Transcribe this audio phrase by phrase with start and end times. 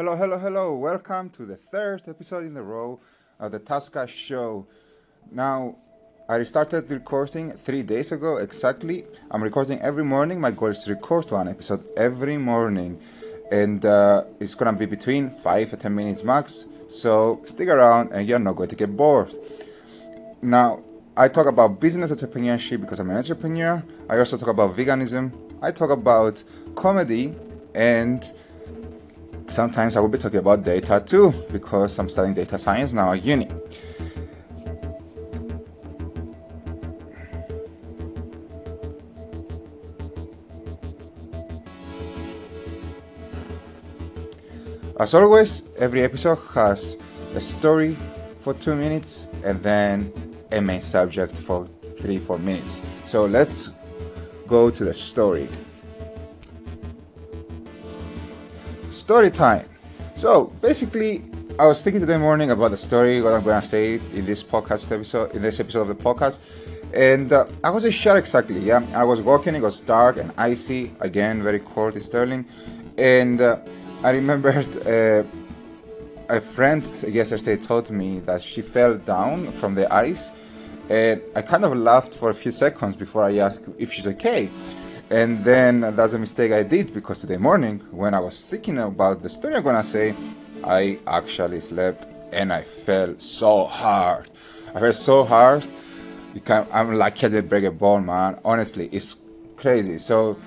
[0.00, 0.74] Hello, hello, hello.
[0.76, 3.00] Welcome to the third episode in a row
[3.38, 4.66] of the Tasca Show.
[5.30, 5.76] Now,
[6.26, 9.04] I started recording three days ago exactly.
[9.30, 10.40] I'm recording every morning.
[10.40, 12.98] My goal is to record one episode every morning,
[13.52, 16.64] and uh, it's gonna be between five and ten minutes max.
[16.88, 19.36] So stick around, and you're not going to get bored.
[20.40, 20.82] Now,
[21.14, 23.84] I talk about business entrepreneurship because I'm an entrepreneur.
[24.08, 25.30] I also talk about veganism.
[25.60, 26.42] I talk about
[26.74, 27.34] comedy
[27.74, 28.24] and
[29.50, 33.24] sometimes I will be talking about data too because I'm studying data science now at
[33.24, 33.48] uni.
[44.98, 46.98] As always, every episode has
[47.34, 47.96] a story
[48.40, 50.12] for two minutes and then
[50.52, 51.66] a main subject for
[51.98, 52.82] three, four minutes.
[53.06, 53.70] So let's
[54.46, 55.48] go to the story.
[59.10, 59.68] Story time.
[60.14, 61.24] So basically,
[61.58, 64.92] I was thinking today morning about the story, what I'm gonna say in this podcast
[64.92, 66.38] episode, in this episode of the podcast,
[66.94, 68.60] and uh, I wasn't sure exactly.
[68.60, 72.46] Yeah, I was walking, it was dark and icy, again very cold in Stirling,
[72.96, 73.56] and uh,
[74.04, 74.68] I remembered.
[74.86, 75.24] Uh,
[76.28, 80.30] a friend yesterday told me that she fell down from the ice
[80.88, 84.48] and I kind of laughed for a few seconds before I asked if she's okay.
[85.10, 88.78] And then uh, that's a mistake I did because today morning, when I was thinking
[88.78, 90.14] about the story I'm gonna say,
[90.62, 94.30] I actually slept and I fell so hard.
[94.72, 95.66] I fell so hard.
[96.32, 98.38] Because I'm like I did break a bone, man.
[98.44, 99.16] Honestly, it's
[99.56, 99.98] crazy.
[99.98, 100.38] So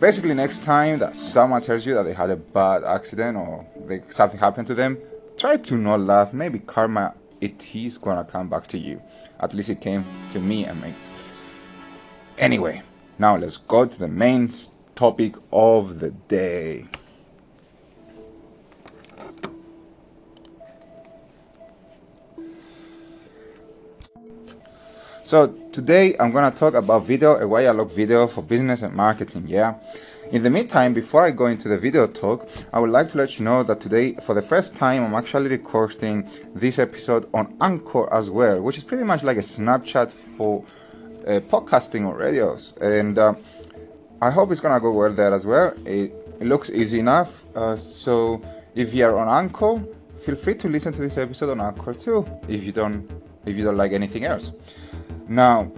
[0.00, 4.10] basically, next time that someone tells you that they had a bad accident or like
[4.10, 4.96] something happened to them,
[5.36, 6.32] try to not laugh.
[6.32, 9.02] Maybe karma it is gonna come back to you.
[9.38, 10.94] At least it came to me and me.
[12.38, 12.82] Anyway,
[13.18, 14.50] now let's go to the main
[14.94, 16.86] topic of the day.
[25.24, 28.94] So today I'm gonna talk about video a why I love video for business and
[28.94, 29.44] marketing.
[29.46, 29.74] Yeah.
[30.30, 33.38] In the meantime, before I go into the video talk, I would like to let
[33.38, 38.12] you know that today, for the first time, I'm actually recording this episode on Anchor
[38.12, 40.64] as well, which is pretty much like a Snapchat for
[41.40, 42.74] podcasting or radios.
[42.80, 43.34] And uh,
[44.20, 45.74] I hope it's gonna go well there as well.
[45.84, 47.44] It, it looks easy enough.
[47.54, 48.42] Uh, so
[48.74, 49.82] if you are on Anchor,
[50.22, 52.26] feel free to listen to this episode on Anchor too.
[52.48, 53.10] If you don't,
[53.44, 54.52] if you don't like anything else.
[55.28, 55.70] Now,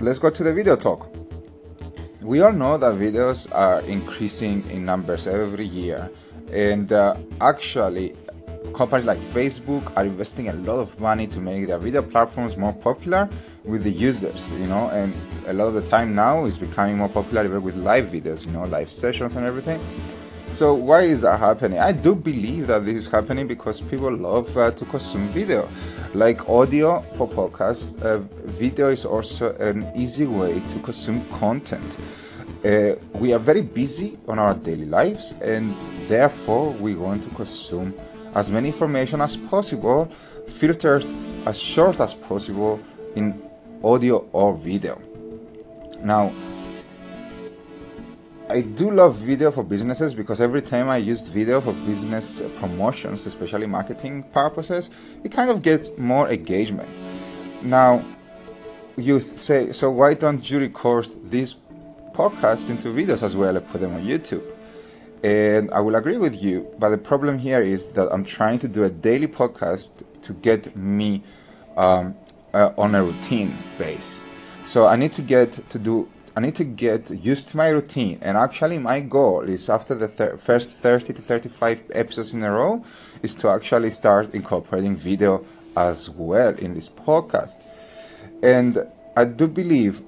[0.00, 1.16] let's go to the video talk
[2.26, 6.10] we all know that videos are increasing in numbers every year,
[6.50, 8.16] and uh, actually,
[8.72, 12.72] companies like Facebook are investing a lot of money to make their video platforms more
[12.72, 13.28] popular
[13.64, 15.12] with the users, you know, and
[15.46, 18.64] a lot of the time now is becoming more popular with live videos, you know,
[18.64, 19.80] live sessions and everything.
[20.50, 21.80] So why is that happening?
[21.80, 25.68] I do believe that this is happening because people love uh, to consume video.
[26.14, 31.84] Like audio for podcasts, uh, video is also an easy way to consume content.
[32.64, 35.74] Uh, we are very busy on our daily lives and
[36.08, 37.92] therefore we want to consume
[38.36, 40.04] as many information as possible,
[40.46, 41.06] filtered
[41.46, 42.78] as short as possible
[43.14, 43.42] in
[43.82, 45.00] audio or video.
[46.02, 46.32] Now,
[48.50, 53.24] I do love video for businesses because every time I use video for business promotions,
[53.24, 54.90] especially marketing purposes,
[55.24, 56.90] it kind of gets more engagement.
[57.62, 58.04] Now,
[58.96, 61.56] you say, so why don't you record these
[62.12, 64.44] podcasts into videos as well and put them on YouTube?
[65.26, 68.68] And I will agree with you, but the problem here is that I'm trying to
[68.68, 69.90] do a daily podcast
[70.22, 71.24] to get me
[71.76, 72.14] um,
[72.54, 74.20] uh, on a routine base.
[74.66, 78.20] So I need to get to do I need to get used to my routine.
[78.22, 82.52] And actually, my goal is after the thir- first 30 to 35 episodes in a
[82.52, 82.84] row,
[83.20, 85.44] is to actually start incorporating video
[85.76, 87.60] as well in this podcast.
[88.44, 88.86] And
[89.16, 90.02] I do believe,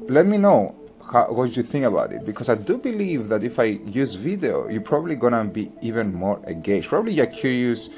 [0.00, 0.76] let me know
[1.12, 4.68] how, what you think about it because I do believe that if I use video,
[4.68, 6.88] you're probably gonna be even more engaged.
[6.88, 7.88] Probably you're curious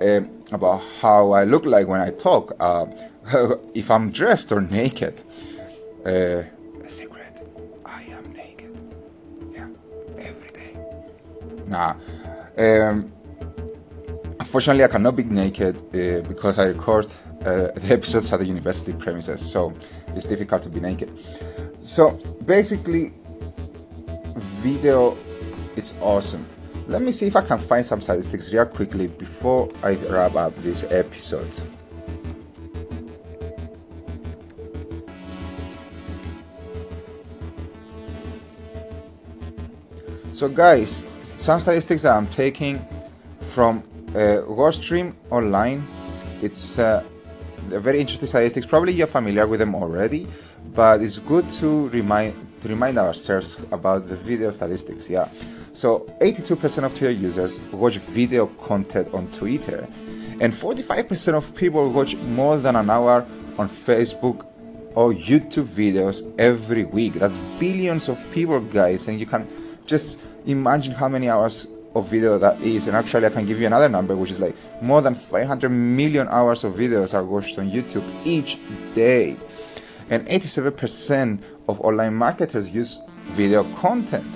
[0.00, 0.20] uh,
[0.52, 2.86] about how I look like when I talk, uh,
[3.74, 5.20] if I'm dressed or naked.
[6.04, 6.42] Uh,
[6.88, 7.46] secret,
[7.84, 8.78] I am naked.
[9.52, 9.68] Yeah,
[10.18, 10.76] every day.
[11.66, 11.94] Nah.
[12.56, 13.12] Um,
[14.38, 17.06] unfortunately, I cannot be naked uh, because I record
[17.44, 19.72] uh, the episodes at the university premises, so
[20.08, 21.10] it's difficult to be naked.
[21.84, 22.12] So
[22.46, 23.12] basically,
[24.34, 25.18] video
[25.76, 26.46] it's awesome.
[26.88, 30.56] Let me see if I can find some statistics real quickly before I wrap up
[30.56, 31.50] this episode.
[40.32, 42.84] So guys, some statistics that I'm taking
[43.50, 43.82] from
[44.14, 45.86] uh, WordStream online.
[46.40, 47.04] It's uh,
[47.68, 48.66] very interesting statistics.
[48.66, 50.26] Probably you're familiar with them already,
[50.74, 55.08] but it's good to remind to remind ourselves about the video statistics.
[55.08, 55.28] Yeah.
[55.74, 59.86] So 82% of Twitter users watch video content on Twitter,
[60.40, 63.26] and 45% of people watch more than an hour
[63.58, 64.46] on Facebook
[64.94, 67.14] or YouTube videos every week.
[67.14, 69.48] That's billions of people, guys, and you can
[69.86, 72.86] just imagine how many hours of video that is.
[72.86, 76.28] And actually, I can give you another number, which is like more than 500 million
[76.28, 78.58] hours of videos are watched on YouTube each
[78.94, 79.36] day.
[80.10, 83.00] And 87% of online marketers use
[83.32, 84.26] video content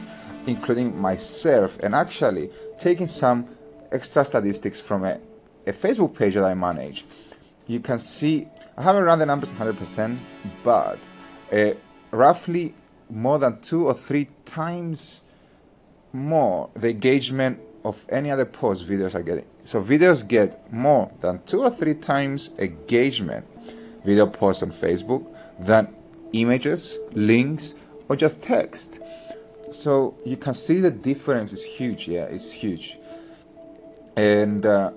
[0.48, 3.46] including myself, and actually taking some
[3.92, 5.20] extra statistics from a,
[5.66, 7.04] a Facebook page that I manage.
[7.66, 10.18] You can see, I haven't run the numbers 100%,
[10.64, 10.98] but
[11.52, 11.72] uh,
[12.10, 12.74] roughly
[13.10, 15.22] more than two or three times
[16.12, 19.44] more the engagement of any other post videos are getting.
[19.64, 23.46] So videos get more than two or three times engagement
[24.04, 25.26] video posts on Facebook
[25.58, 25.94] than
[26.32, 27.74] images, links,
[28.08, 29.00] or just text.
[29.72, 32.96] So you can see the difference is huge yeah it's huge.
[34.16, 34.92] And uh,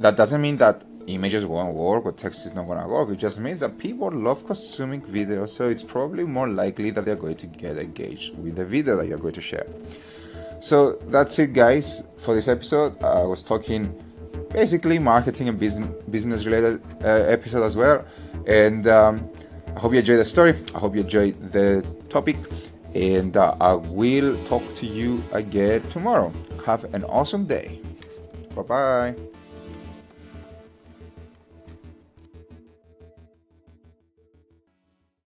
[0.00, 3.10] that doesn't mean that images won't work or text is not to work.
[3.10, 7.16] It just means that people love consuming video so it's probably more likely that they're
[7.16, 9.66] going to get engaged with the video that you're going to share.
[10.60, 13.02] So that's it guys for this episode.
[13.02, 13.94] I was talking
[14.50, 18.04] basically marketing and business business related uh, episode as well.
[18.46, 19.30] And um,
[19.76, 22.36] i hope you enjoyed the story i hope you enjoyed the topic
[22.94, 26.32] and uh, I will talk to you again tomorrow.
[26.66, 27.80] Have an awesome day.
[28.54, 29.37] Bye bye.